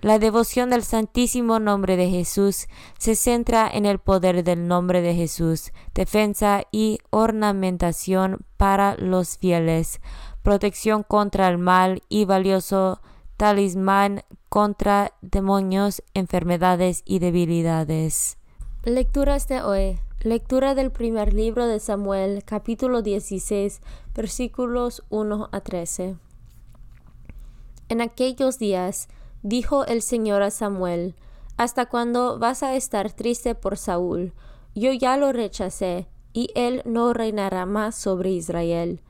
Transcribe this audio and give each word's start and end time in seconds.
La 0.00 0.20
devoción 0.20 0.70
del 0.70 0.84
Santísimo 0.84 1.58
Nombre 1.58 1.96
de 1.96 2.08
Jesús 2.08 2.68
se 2.98 3.16
centra 3.16 3.68
en 3.68 3.84
el 3.84 3.98
poder 3.98 4.44
del 4.44 4.68
nombre 4.68 5.02
de 5.02 5.12
Jesús, 5.14 5.72
defensa 5.92 6.62
y 6.70 7.00
ornamentación 7.10 8.44
para 8.56 8.96
los 8.96 9.38
fieles, 9.38 10.00
protección 10.44 11.02
contra 11.02 11.48
el 11.48 11.58
mal 11.58 12.02
y 12.08 12.26
valioso 12.26 13.00
talismán 13.36 14.22
contra 14.48 15.14
demonios, 15.20 16.04
enfermedades 16.14 17.02
y 17.04 17.18
debilidades. 17.18 18.38
Lecturas 18.84 19.48
de 19.48 19.62
hoy. 19.62 19.98
Lectura 20.20 20.76
del 20.76 20.92
primer 20.92 21.34
libro 21.34 21.66
de 21.66 21.80
Samuel, 21.80 22.44
capítulo 22.44 23.02
16, 23.02 23.80
versículos 24.14 25.04
1 25.10 25.48
a 25.50 25.60
13. 25.60 26.16
En 27.88 28.00
aquellos 28.00 28.58
días, 28.58 29.08
Dijo 29.42 29.84
el 29.86 30.02
Señor 30.02 30.42
a 30.42 30.50
Samuel, 30.50 31.14
¿Hasta 31.56 31.86
cuándo 31.86 32.38
vas 32.38 32.62
a 32.62 32.76
estar 32.76 33.12
triste 33.12 33.54
por 33.54 33.76
Saúl? 33.76 34.32
Yo 34.74 34.92
ya 34.92 35.16
lo 35.16 35.32
rechacé, 35.32 36.06
y 36.32 36.50
él 36.54 36.82
no 36.84 37.12
reinará 37.12 37.66
más 37.66 37.96
sobre 37.96 38.30
Israel. 38.30 39.00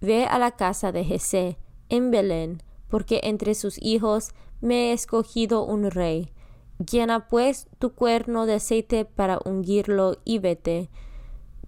Ve 0.00 0.24
a 0.24 0.38
la 0.38 0.50
casa 0.52 0.90
de 0.90 1.04
Jesé, 1.04 1.58
en 1.88 2.10
Belén, 2.10 2.62
porque 2.88 3.20
entre 3.22 3.54
sus 3.54 3.80
hijos 3.80 4.32
me 4.60 4.90
he 4.90 4.92
escogido 4.92 5.64
un 5.64 5.90
rey. 5.90 6.32
Llena 6.78 7.28
pues 7.28 7.68
tu 7.78 7.94
cuerno 7.94 8.46
de 8.46 8.54
aceite 8.54 9.04
para 9.04 9.38
ungirlo 9.44 10.16
y 10.24 10.40
vete. 10.40 10.90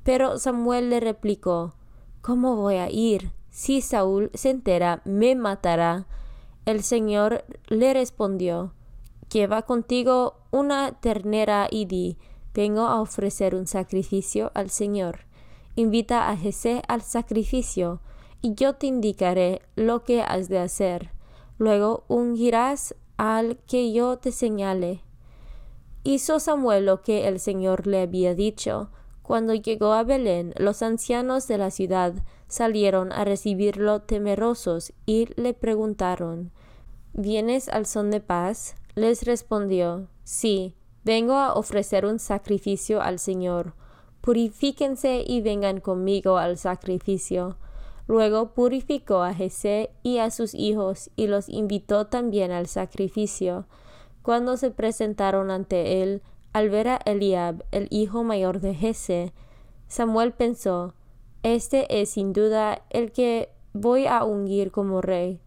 Pero 0.03 0.39
Samuel 0.39 0.91
le 0.91 1.01
replicó, 1.01 1.75
¿Cómo 2.23 2.57
voy 2.57 2.77
a 2.77 2.91
ir? 2.91 3.33
Si 3.51 3.81
Saúl 3.81 4.31
se 4.35 4.51
entera, 4.51 5.01
me 5.05 5.37
matará. 5.37 6.07
El 6.67 6.83
Señor 6.83 7.45
le 7.69 7.93
respondió, 7.93 8.73
Lleva 9.31 9.63
contigo 9.63 10.37
una 10.51 10.93
ternera 10.93 11.69
y 11.71 11.85
di, 11.87 12.17
vengo 12.55 12.83
a 12.83 13.01
ofrecer 13.01 13.55
un 13.55 13.67
sacrificio 13.67 14.51
al 14.55 14.71
Señor. 14.71 15.27
Invita 15.77 16.31
a 16.31 16.37
Jesé 16.37 16.83
al 16.89 17.03
sacrificio, 17.03 18.01
y 18.41 18.55
yo 18.55 18.75
te 18.75 18.87
indicaré 18.87 19.61
lo 19.75 20.05
que 20.05 20.23
has 20.23 20.49
de 20.49 20.59
hacer. 20.59 21.11
Luego 21.59 22.05
ungirás 22.09 22.95
al 23.17 23.59
que 23.67 23.93
yo 23.93 24.19
te 24.19 24.33
señale. 24.33 25.01
Hizo 26.03 26.39
Samuel 26.39 26.87
lo 26.87 27.03
que 27.03 27.27
el 27.29 27.41
Señor 27.41 27.87
le 27.87 28.03
había 28.03 28.35
dicho. 28.35 28.91
Cuando 29.23 29.55
llegó 29.55 29.93
a 29.95 30.03
Belén, 30.03 30.53
los 30.59 30.83
ancianos 30.83 31.49
de 31.49 31.59
la 31.59 31.71
ciudad 31.71 32.15
salieron 32.55 33.11
a 33.11 33.25
recibirlo 33.25 34.03
temerosos 34.03 34.93
y 35.07 35.29
le 35.35 35.55
preguntaron 35.55 36.53
¿Vienes 37.13 37.69
al 37.69 37.85
son 37.85 38.13
de 38.13 38.21
paz? 38.21 38.77
Les 38.95 39.25
respondió 39.25 40.07
Sí, 40.23 40.77
vengo 41.03 41.35
a 41.35 41.55
ofrecer 41.55 42.07
un 42.07 42.21
sacrificio 42.21 43.03
al 43.03 43.19
Señor. 43.19 43.75
purifíquense 44.21 45.25
y 45.27 45.41
vengan 45.41 45.81
conmigo 45.81 46.39
al 46.39 46.57
sacrificio. 46.57 47.57
Luego 48.07 48.55
purificó 48.55 49.23
a 49.23 49.35
Jesé 49.35 49.91
y 50.05 50.19
a 50.19 50.31
sus 50.31 50.55
hijos 50.55 51.11
y 51.17 51.27
los 51.27 51.49
invitó 51.49 52.07
también 52.07 52.53
al 52.53 52.69
sacrificio. 52.69 53.67
Cuando 54.23 54.57
se 54.57 54.71
presentaron 54.71 55.51
ante 55.51 56.05
él, 56.05 56.23
al 56.53 56.71
ver 56.71 56.87
a 56.87 57.01
Eliab, 57.05 57.65
el 57.73 57.89
hijo 57.91 58.23
mayor 58.23 58.61
de 58.61 58.75
Jesé, 58.75 59.33
Samuel 59.89 60.33
pensó, 60.33 60.95
Este 61.45 62.01
es 62.01 62.09
sin 62.09 62.33
duda 62.33 62.87
el 62.89 63.13
que 63.13 63.51
voy 63.75 64.07
a 64.07 64.25
ungir 64.25 64.73
como 64.73 65.03
rey. 65.03 65.43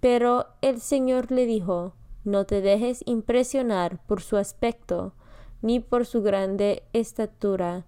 Pero 0.00 0.46
el 0.60 0.80
Señor 0.80 1.30
le 1.30 1.46
dijo, 1.46 1.94
No 2.24 2.46
te 2.46 2.60
dejes 2.60 3.04
impresionar 3.06 4.04
por 4.06 4.22
su 4.22 4.36
aspecto, 4.36 5.14
ni 5.62 5.78
por 5.78 6.04
su 6.04 6.22
grande 6.22 6.82
estatura, 6.92 7.86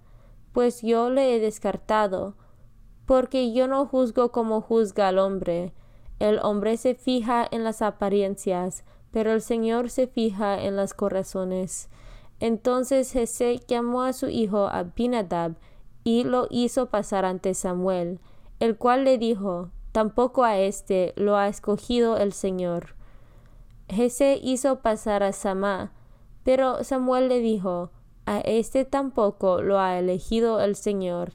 pues 0.53 0.83
yo 0.83 1.11
le 1.11 1.35
he 1.35 1.41
descartado, 1.41 2.37
porque 3.07 3.53
yo 3.53 3.67
no 3.67 3.87
juzgo 3.87 4.31
como 4.31 4.61
juzga 4.61 5.09
el 5.09 5.19
hombre. 5.19 5.73
El 6.21 6.39
hombre 6.45 6.77
se 6.77 6.95
fija 6.95 7.45
en 7.51 7.65
las 7.65 7.83
apariencias, 7.83 8.85
pero 9.11 9.33
el 9.33 9.43
Señor 9.43 9.91
se 9.91 10.07
fija 10.07 10.63
en 10.63 10.77
los 10.77 10.95
corazones. 10.95 11.89
Entonces 12.39 13.11
Jesé 13.11 13.59
llamó 13.67 14.03
a 14.03 14.13
su 14.13 14.29
hijo 14.29 14.69
Abinadab 14.69 15.57
y 16.05 16.25
lo 16.25 16.47
hizo 16.51 16.87
pasar 16.87 17.25
ante 17.25 17.55
Samuel, 17.55 18.21
el 18.61 18.77
cual 18.77 19.05
le 19.05 19.19
dijo, 19.19 19.71
Tampoco 19.93 20.45
a 20.45 20.59
éste 20.59 21.13
lo 21.17 21.37
ha 21.37 21.49
escogido 21.49 22.17
el 22.17 22.33
Señor. 22.33 22.95
Jesé 23.89 24.41
hizo 24.43 24.81
pasar 24.81 25.23
a 25.23 25.33
Samá, 25.33 25.93
pero 26.45 26.83
Samuel 26.83 27.29
le 27.29 27.41
dijo, 27.41 27.91
A 28.25 28.39
éste 28.41 28.85
tampoco 28.85 29.61
lo 29.61 29.79
ha 29.79 29.99
elegido 29.99 30.61
el 30.61 30.77
Señor. 30.77 31.33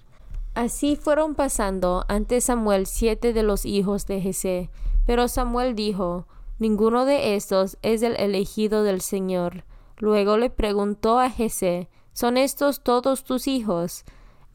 Así 0.56 0.96
fueron 0.96 1.36
pasando 1.36 2.04
ante 2.08 2.42
Samuel 2.42 2.88
siete 2.88 3.32
de 3.32 3.44
los 3.44 3.64
hijos 3.64 4.08
de 4.08 4.22
Jesé, 4.22 4.72
pero 5.06 5.28
Samuel 5.28 5.76
dijo, 5.76 6.26
Ninguno 6.58 7.06
de 7.06 7.36
estos 7.36 7.78
es 7.84 8.02
el 8.02 8.16
elegido 8.20 8.82
del 8.82 9.02
Señor. 9.02 9.66
Luego 9.98 10.38
le 10.38 10.50
preguntó 10.50 11.20
a 11.20 11.30
Jesé, 11.30 11.90
¿Son 12.14 12.38
estos 12.38 12.82
todos 12.82 13.24
tus 13.24 13.48
hijos? 13.48 14.04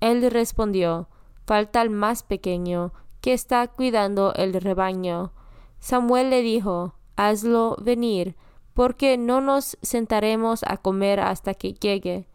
Él 0.03 0.29
respondió, 0.33 1.09
Falta 1.47 1.81
el 1.81 1.89
más 1.89 2.25
pequeño, 2.25 2.93
que 3.21 3.33
está 3.33 3.69
cuidando 3.69 4.35
el 4.35 4.53
rebaño. 4.53 5.33
Samuel 5.79 6.29
le 6.29 6.43
dijo, 6.43 6.97
Hazlo 7.15 7.77
venir, 7.81 8.35
porque 8.75 9.17
no 9.17 9.41
nos 9.41 9.79
sentaremos 9.81 10.65
a 10.67 10.77
comer 10.77 11.21
hasta 11.21 11.55
que 11.55 11.75
llegue. 11.75 12.27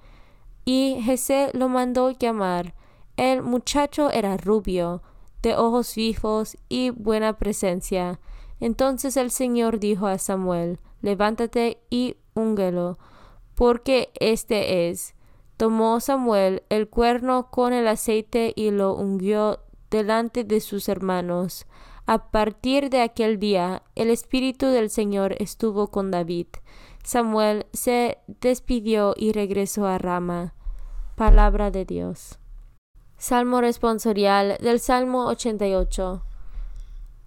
Y 0.63 1.01
Jesé 1.01 1.51
lo 1.53 1.67
mandó 1.67 2.11
llamar, 2.11 2.73
el 3.17 3.43
muchacho 3.43 4.11
era 4.11 4.37
rubio, 4.37 5.01
de 5.41 5.57
ojos 5.57 5.93
vivos 5.93 6.57
y 6.69 6.91
buena 6.91 7.37
presencia. 7.37 8.21
Entonces 8.61 9.17
el 9.17 9.29
Señor 9.29 9.79
dijo 9.79 10.07
a 10.07 10.17
Samuel, 10.17 10.79
levántate 11.01 11.81
y 11.89 12.15
úngelo, 12.33 12.97
porque 13.55 14.09
este 14.21 14.89
es. 14.89 15.16
Tomó 15.57 15.99
Samuel 15.99 16.63
el 16.69 16.87
cuerno 16.87 17.49
con 17.49 17.73
el 17.73 17.87
aceite 17.87 18.53
y 18.55 18.69
lo 18.69 18.93
ungió 18.93 19.59
delante 19.89 20.43
de 20.43 20.59
sus 20.61 20.87
hermanos. 20.87 21.65
A 22.05 22.29
partir 22.29 22.89
de 22.89 23.01
aquel 23.01 23.39
día, 23.39 23.83
el 23.95 24.09
Espíritu 24.09 24.67
del 24.67 24.89
Señor 24.89 25.35
estuvo 25.39 25.87
con 25.87 26.11
David. 26.11 26.47
Samuel 27.03 27.65
se 27.73 28.19
despidió 28.39 29.13
y 29.17 29.31
regresó 29.31 29.87
a 29.87 29.97
Rama. 29.97 30.53
Palabra 31.15 31.71
de 31.71 31.85
Dios. 31.85 32.39
Salmo 33.17 33.59
responsorial 33.59 34.57
del 34.61 34.79
Salmo 34.79 35.25
88. 35.25 36.23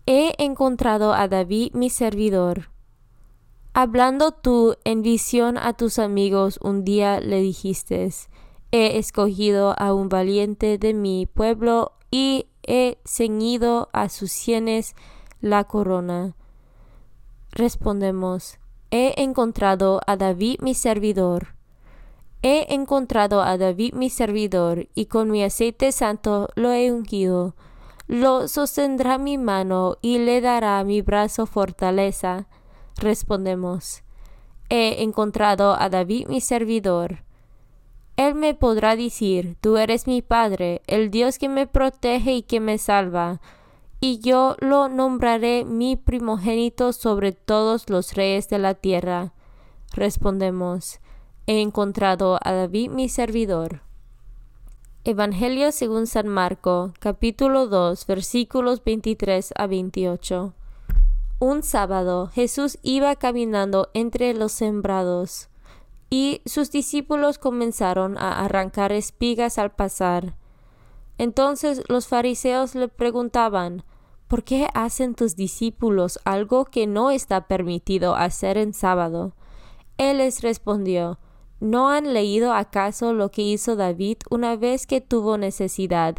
He 0.07 0.35
encontrado 0.39 1.13
a 1.13 1.27
David 1.29 1.73
mi 1.75 1.91
servidor. 1.91 2.70
Hablando 3.73 4.33
tú 4.33 4.77
en 4.85 5.03
visión 5.03 5.57
a 5.57 5.75
tus 5.75 6.01
amigos 6.01 6.59
un 6.61 6.85
día 6.85 7.21
le 7.21 7.41
dijiste, 7.41 8.11
he 8.73 8.99
escogido 8.99 9.75
a 9.79 9.95
un 9.95 10.09
valiente 10.09 10.77
de 10.77 10.93
mi 10.93 11.27
pueblo 11.27 11.93
y 12.11 12.47
he 12.65 12.99
ceñido 13.05 13.89
a 13.93 14.09
sus 14.09 14.33
sienes 14.33 14.97
la 15.41 15.65
corona. 15.65 16.35
Respondemos, 17.53 18.59
he 18.91 19.15
encontrado 19.23 20.01
a 20.07 20.17
David 20.17 20.59
mi 20.61 20.75
servidor. 20.75 21.55
He 22.43 22.75
encontrado 22.75 23.43
a 23.43 23.57
David 23.57 23.95
mi 23.95 24.09
servidor, 24.09 24.89
y 24.95 25.07
con 25.07 25.31
mi 25.31 25.45
aceite 25.45 25.93
santo 25.93 26.49
lo 26.55 26.73
he 26.73 26.91
ungido. 26.91 27.55
Lo 28.07 28.49
sostendrá 28.49 29.19
mi 29.19 29.39
mano 29.39 29.99
y 30.01 30.19
le 30.19 30.41
dará 30.41 30.83
mi 30.83 31.03
brazo 31.03 31.47
fortaleza. 31.47 32.49
Respondemos, 33.01 34.03
he 34.69 35.03
encontrado 35.03 35.75
a 35.81 35.89
David 35.89 36.29
mi 36.29 36.43
servidor. 36.43 37.25
Él 38.19 38.35
me 38.35 38.53
podrá 38.53 38.95
decir, 38.95 39.57
tú 39.63 39.79
eres 39.79 40.07
mi 40.07 40.21
Padre, 40.21 40.83
el 40.87 41.11
Dios 41.11 41.39
que 41.39 41.49
me 41.49 41.67
protege 41.67 42.35
y 42.35 42.43
que 42.43 42.61
me 42.61 42.77
salva, 42.77 43.41
y 44.01 44.19
yo 44.19 44.55
lo 44.61 44.91
nombraré 44.91 45.65
mi 45.65 45.97
primogénito 45.97 46.93
sobre 46.93 47.33
todos 47.33 47.89
los 47.89 48.13
reyes 48.13 48.51
de 48.51 48.59
la 48.59 48.75
tierra. 48.75 49.33
Respondemos, 49.95 51.01
he 51.47 51.63
encontrado 51.63 52.39
a 52.43 52.53
David 52.53 52.91
mi 52.91 53.09
servidor. 53.09 53.81
Evangelio 55.05 55.73
según 55.73 56.07
San 56.07 56.29
Marco, 56.29 56.93
capítulo 56.99 57.67
2, 57.67 58.07
versículos 58.07 58.85
23 58.85 59.55
a 59.57 59.67
28. 59.67 60.53
Un 61.43 61.63
sábado 61.63 62.27
Jesús 62.27 62.79
iba 62.83 63.17
caminando 63.17 63.89
entre 63.95 64.35
los 64.35 64.53
sembrados, 64.53 65.49
y 66.11 66.43
sus 66.45 66.71
discípulos 66.71 67.39
comenzaron 67.39 68.19
a 68.19 68.45
arrancar 68.45 68.93
espigas 68.93 69.57
al 69.57 69.71
pasar. 69.71 70.37
Entonces 71.17 71.83
los 71.89 72.09
fariseos 72.09 72.75
le 72.75 72.89
preguntaban, 72.89 73.85
¿Por 74.29 74.45
qué 74.45 74.69
hacen 74.75 75.15
tus 75.15 75.35
discípulos 75.35 76.21
algo 76.27 76.67
que 76.67 76.87
no 76.87 77.11
está 77.11 77.49
permitido 77.49 78.17
hacer 78.17 78.59
en 78.59 78.75
sábado? 78.75 79.33
Él 79.97 80.19
les 80.19 80.43
respondió, 80.43 81.19
¿No 81.59 81.89
han 81.89 82.13
leído 82.13 82.53
acaso 82.53 83.15
lo 83.15 83.31
que 83.31 83.41
hizo 83.41 83.77
David 83.77 84.19
una 84.29 84.57
vez 84.57 84.87
que 84.87 85.01
tuvo 85.01 85.39
necesidad 85.39 86.17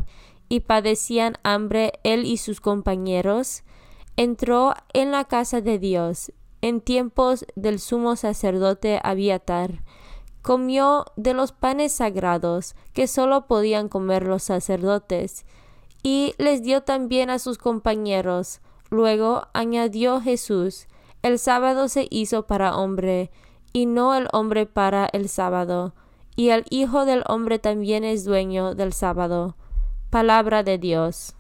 y 0.49 0.61
padecían 0.61 1.37
hambre 1.43 1.93
él 2.03 2.25
y 2.25 2.37
sus 2.37 2.59
compañeros? 2.59 3.63
Entró 4.17 4.73
en 4.93 5.11
la 5.11 5.25
casa 5.25 5.61
de 5.61 5.79
Dios 5.79 6.31
en 6.61 6.79
tiempos 6.79 7.45
del 7.55 7.79
sumo 7.79 8.15
sacerdote 8.15 8.99
Abiatar. 9.03 9.83
Comió 10.41 11.05
de 11.15 11.33
los 11.33 11.51
panes 11.51 11.91
sagrados 11.91 12.75
que 12.93 13.07
sólo 13.07 13.47
podían 13.47 13.89
comer 13.89 14.25
los 14.25 14.43
sacerdotes, 14.43 15.45
y 16.03 16.33
les 16.37 16.63
dio 16.63 16.81
también 16.81 17.29
a 17.29 17.39
sus 17.39 17.57
compañeros. 17.57 18.61
Luego 18.89 19.47
añadió 19.53 20.19
Jesús, 20.21 20.87
el 21.21 21.37
sábado 21.37 21.87
se 21.87 22.07
hizo 22.09 22.47
para 22.47 22.75
hombre, 22.75 23.29
y 23.73 23.85
no 23.85 24.15
el 24.15 24.27
hombre 24.33 24.65
para 24.65 25.07
el 25.13 25.29
sábado, 25.29 25.93
y 26.35 26.49
el 26.49 26.65
Hijo 26.69 27.05
del 27.05 27.23
hombre 27.27 27.59
también 27.59 28.03
es 28.03 28.25
dueño 28.25 28.73
del 28.73 28.93
sábado. 28.93 29.55
Palabra 30.09 30.63
de 30.63 30.77
Dios. 30.77 31.35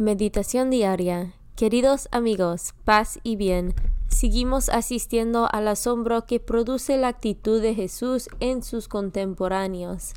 Meditación 0.00 0.70
diaria. 0.70 1.34
Queridos 1.56 2.08
amigos, 2.10 2.72
paz 2.86 3.20
y 3.22 3.36
bien, 3.36 3.74
seguimos 4.08 4.70
asistiendo 4.70 5.46
al 5.52 5.68
asombro 5.68 6.24
que 6.24 6.40
produce 6.40 6.96
la 6.96 7.08
actitud 7.08 7.60
de 7.60 7.74
Jesús 7.74 8.30
en 8.40 8.62
sus 8.62 8.88
contemporáneos, 8.88 10.14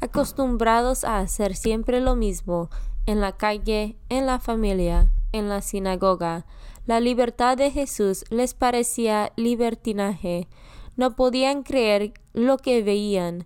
acostumbrados 0.00 1.04
a 1.04 1.18
hacer 1.18 1.54
siempre 1.54 2.00
lo 2.00 2.16
mismo, 2.16 2.70
en 3.04 3.20
la 3.20 3.36
calle, 3.36 3.98
en 4.08 4.24
la 4.24 4.40
familia, 4.40 5.12
en 5.32 5.50
la 5.50 5.60
sinagoga, 5.60 6.46
la 6.86 7.00
libertad 7.00 7.58
de 7.58 7.70
Jesús 7.70 8.24
les 8.30 8.54
parecía 8.54 9.34
libertinaje. 9.36 10.48
No 10.96 11.14
podían 11.14 11.62
creer 11.62 12.14
lo 12.32 12.56
que 12.56 12.82
veían. 12.82 13.44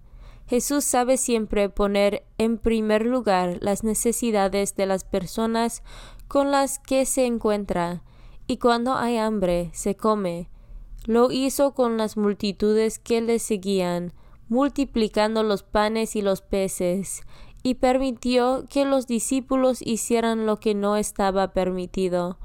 Jesús 0.51 0.85
sabe 0.85 1.17
siempre 1.17 1.69
poner 1.69 2.27
en 2.37 2.59
primer 2.59 3.07
lugar 3.07 3.59
las 3.61 3.85
necesidades 3.85 4.75
de 4.75 4.85
las 4.87 5.05
personas 5.05 5.85
con 6.27 6.51
las 6.51 6.81
que 6.81 7.07
se 7.07 7.25
encuentra, 7.25 8.03
y 8.49 8.57
cuando 8.57 8.95
hay 8.95 9.17
hambre 9.17 9.71
se 9.73 9.95
come. 9.95 10.51
Lo 11.07 11.31
hizo 11.31 11.73
con 11.73 11.97
las 11.97 12.17
multitudes 12.17 12.99
que 12.99 13.21
le 13.21 13.39
seguían, 13.39 14.13
multiplicando 14.49 15.45
los 15.45 15.63
panes 15.63 16.17
y 16.17 16.21
los 16.21 16.43
peces, 16.43 17.23
y 17.63 17.77
permitió 17.77 18.67
que 18.69 18.85
los 18.85 19.07
discípulos 19.07 19.81
hicieran 19.81 20.47
lo 20.47 20.59
que 20.59 20.75
no 20.75 20.97
estaba 20.97 21.53
permitido 21.53 22.39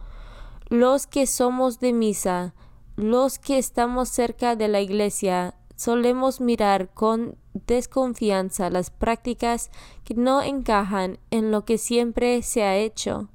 los 0.69 1.05
que 1.05 1.27
somos 1.27 1.79
de 1.79 1.93
misa, 1.93 2.55
los 2.95 3.38
que 3.38 3.57
estamos 3.57 4.09
cerca 4.09 4.55
de 4.55 4.67
la 4.67 4.81
iglesia, 4.81 5.55
solemos 5.75 6.41
mirar 6.41 6.89
con 6.94 7.38
desconfianza 7.53 8.70
las 8.70 8.89
prácticas 8.89 9.72
que 10.03 10.13
no 10.15 10.41
encajan 10.41 11.20
en 11.32 11.51
lo 11.51 11.65
que 11.65 11.77
siempre 11.77 12.41
se 12.41 12.63
ha 12.63 12.77
hecho. 12.77 13.29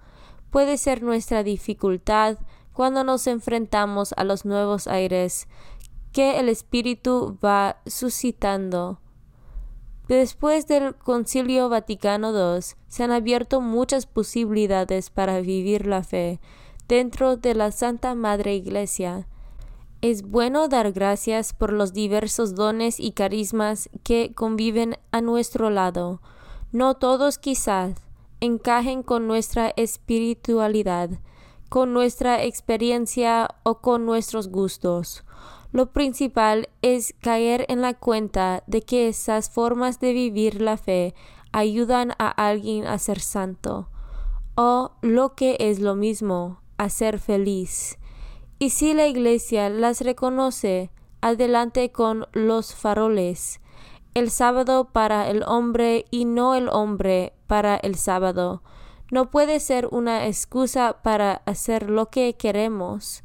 Puede 0.51 0.79
ser 0.79 1.03
nuestra 1.03 1.43
dificultad 1.43 2.39
cuando 2.73 3.05
nos 3.05 3.27
enfrentamos 3.27 4.15
a 4.17 4.25
los 4.25 4.45
nuevos 4.45 4.87
aires 4.87 5.49
que 6.13 6.41
el 6.41 6.49
Espíritu 6.49 7.39
va 7.45 7.81
suscitando. 7.87 9.01
Después 10.09 10.67
del 10.67 10.97
Concilio 10.97 11.69
Vaticano 11.69 12.33
II 12.33 12.63
se 12.89 13.05
han 13.05 13.13
abierto 13.13 13.61
muchas 13.61 14.07
posibilidades 14.07 15.09
para 15.09 15.41
vivir 15.41 15.87
la 15.87 16.03
fe 16.03 16.41
dentro 16.89 17.37
de 17.37 17.55
la 17.55 17.71
Santa 17.71 18.17
Madre 18.17 18.57
Iglesia. 18.57 19.29
Es 20.03 20.23
bueno 20.23 20.69
dar 20.69 20.93
gracias 20.93 21.53
por 21.53 21.75
los 21.75 21.93
diversos 21.93 22.55
dones 22.55 22.99
y 22.99 23.13
carismas 23.13 23.91
que 24.03 24.33
conviven 24.35 24.97
a 25.13 25.21
nuestro 25.21 25.69
lado. 25.69 26.23
No 26.73 26.95
todos 26.95 27.37
quizás 27.37 27.97
encajen 28.41 29.03
con 29.03 29.27
nuestra 29.27 29.75
espiritualidad, 29.77 31.11
con 31.69 31.93
nuestra 31.93 32.43
experiencia 32.43 33.49
o 33.63 33.83
con 33.83 34.07
nuestros 34.07 34.49
gustos. 34.49 35.23
Lo 35.71 35.93
principal 35.93 36.71
es 36.81 37.15
caer 37.21 37.67
en 37.69 37.83
la 37.83 37.93
cuenta 37.93 38.65
de 38.67 38.81
que 38.81 39.07
esas 39.07 39.51
formas 39.51 40.01
de 40.01 40.15
vivir 40.15 40.63
la 40.63 40.79
fe 40.79 41.15
ayudan 41.53 42.13
a 42.19 42.29
alguien 42.31 42.87
a 42.87 42.99
ser 42.99 43.21
santo, 43.21 43.91
o 44.55 44.93
lo 45.03 45.35
que 45.35 45.59
es 45.61 45.79
lo 45.79 45.95
mismo, 45.95 46.63
a 46.79 46.89
ser 46.89 47.19
feliz. 47.19 48.00
Y 48.63 48.71
si 48.71 48.93
la 48.93 49.07
Iglesia 49.07 49.71
las 49.71 50.03
reconoce, 50.03 50.91
adelante 51.23 51.93
con 51.93 52.27
los 52.33 52.75
faroles. 52.75 53.59
El 54.13 54.31
sábado 54.31 54.91
para 54.93 55.31
el 55.31 55.45
hombre 55.45 56.05
y 56.11 56.27
no 56.27 56.55
el 56.55 56.69
hombre 56.69 57.33
para 57.47 57.77
el 57.77 57.95
sábado. 57.95 58.63
No 59.11 59.31
puede 59.31 59.61
ser 59.61 59.89
una 59.91 60.27
excusa 60.27 60.99
para 61.03 61.41
hacer 61.47 61.89
lo 61.89 62.11
que 62.11 62.35
queremos. 62.35 63.25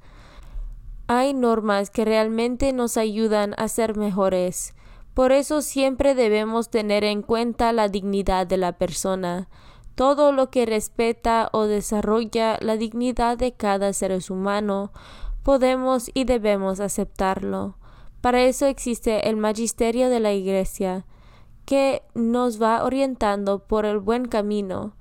Hay 1.07 1.33
normas 1.33 1.89
que 1.89 2.05
realmente 2.05 2.71
nos 2.71 2.95
ayudan 2.95 3.55
a 3.57 3.67
ser 3.67 3.97
mejores. 3.97 4.73
Por 5.13 5.33
eso 5.33 5.61
siempre 5.61 6.15
debemos 6.15 6.69
tener 6.69 7.03
en 7.03 7.21
cuenta 7.21 7.73
la 7.73 7.89
dignidad 7.89 8.47
de 8.47 8.55
la 8.55 8.77
persona. 8.77 9.49
Todo 9.95 10.31
lo 10.31 10.49
que 10.49 10.65
respeta 10.65 11.49
o 11.53 11.63
desarrolla 11.63 12.57
la 12.61 12.77
dignidad 12.77 13.37
de 13.37 13.53
cada 13.53 13.93
ser 13.93 14.17
humano, 14.29 14.91
podemos 15.43 16.09
y 16.13 16.25
debemos 16.25 16.79
aceptarlo. 16.79 17.77
Para 18.21 18.43
eso 18.43 18.65
existe 18.65 19.29
el 19.29 19.37
magisterio 19.37 20.09
de 20.09 20.19
la 20.19 20.33
Iglesia, 20.33 21.05
que 21.65 22.03
nos 22.13 22.61
va 22.61 22.83
orientando 22.83 23.59
por 23.59 23.85
el 23.85 23.99
buen 23.99 24.25
camino. 24.25 24.93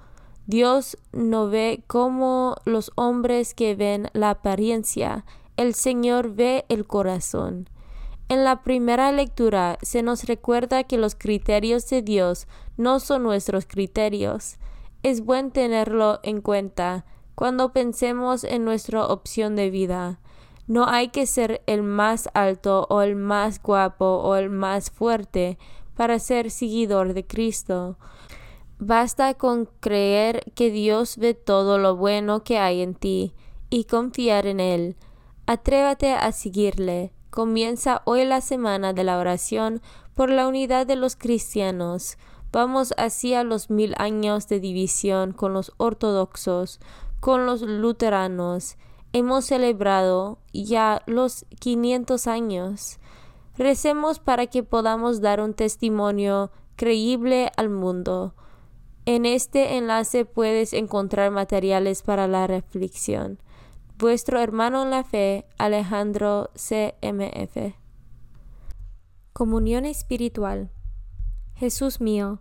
Dios 0.47 0.99
no 1.13 1.49
ve 1.49 1.85
como 1.87 2.57
los 2.65 2.93
hombres 2.97 3.55
que 3.55 3.75
ven 3.75 4.11
la 4.13 4.31
apariencia, 4.31 5.25
el 5.57 5.75
Señor 5.75 6.35
ve 6.35 6.67
el 6.69 6.87
corazón. 6.87 7.69
En 8.29 8.45
la 8.45 8.63
primera 8.63 9.13
lectura 9.13 9.79
se 9.83 10.03
nos 10.03 10.25
recuerda 10.25 10.85
que 10.85 10.99
los 10.99 11.15
criterios 11.15 11.89
de 11.89 12.03
Dios 12.03 12.47
no 12.77 13.01
son 13.01 13.23
nuestros 13.23 13.67
criterios. 13.67 14.57
Es 15.05 15.23
buen 15.23 15.51
tenerlo 15.51 16.19
en 16.23 16.41
cuenta 16.41 17.05
cuando 17.35 17.75
pensemos 17.75 18.43
en 18.43 18.65
nuestra 18.65 19.05
opción 19.05 19.55
de 19.55 19.69
vida. 19.69 20.19
No 20.67 20.87
hay 20.87 21.09
que 21.09 21.27
ser 21.27 21.63
el 21.67 21.83
más 21.83 22.31
alto 22.33 22.87
o 22.89 23.03
el 23.03 23.15
más 23.15 23.63
guapo 23.63 24.07
o 24.07 24.35
el 24.37 24.49
más 24.49 24.91
fuerte 24.91 25.59
para 25.95 26.19
ser 26.19 26.51
seguidor 26.51 27.13
de 27.13 27.27
Cristo. 27.27 27.99
Basta 28.79 29.35
con 29.35 29.69
creer 29.81 30.51
que 30.55 30.71
Dios 30.71 31.19
ve 31.19 31.35
todo 31.35 31.77
lo 31.77 31.97
bueno 31.97 32.43
que 32.43 32.59
hay 32.59 32.81
en 32.81 32.95
ti 32.95 33.35
y 33.69 33.85
confiar 33.85 34.47
en 34.47 34.59
Él. 34.59 34.97
Atrévate 35.45 36.15
a 36.15 36.33
seguirle. 36.33 37.13
Comienza 37.29 38.01
hoy 38.07 38.25
la 38.25 38.41
semana 38.41 38.95
de 38.95 39.05
la 39.05 39.19
oración 39.19 39.83
por 40.15 40.31
la 40.31 40.49
unidad 40.49 40.87
de 40.87 40.97
los 40.97 41.15
cristianos. 41.15 42.17
Vamos 42.55 42.95
hacia 42.99 43.43
los 43.43 43.69
mil 43.69 43.97
años 43.99 44.47
de 44.47 44.61
división 44.61 45.33
con 45.33 45.55
los 45.55 45.73
ortodoxos, 45.77 46.79
con 47.19 47.47
los 47.47 47.63
luteranos. 47.63 48.77
Hemos 49.13 49.47
celebrado 49.47 50.39
ya 50.53 51.03
los 51.07 51.47
500 51.59 52.29
años. 52.29 53.01
Recemos 53.59 54.21
para 54.21 54.47
que 54.47 54.63
podamos 54.63 55.21
dar 55.21 55.41
un 55.41 55.53
testimonio 55.55 56.53
creíble 56.77 57.51
al 57.57 57.71
mundo. 57.71 58.37
En 59.05 59.27
este 59.27 59.77
enlace 59.77 60.25
puedes 60.25 60.75
encontrar 60.75 61.33
materiales 61.33 62.03
para 62.03 62.29
la 62.29 62.47
reflexión. 62.47 63.41
Vuestro 63.99 64.39
hermano 64.39 64.85
en 64.85 64.91
la 64.91 65.03
fe, 65.03 65.45
Alejandro 65.59 66.51
CMF. 66.55 67.75
Comunión 69.33 69.87
espiritual. 69.87 70.71
Jesús 71.57 72.01
mío, 72.01 72.41